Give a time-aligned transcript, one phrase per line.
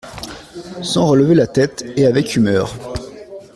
[0.81, 2.73] Sans relever la tête et avec humeur.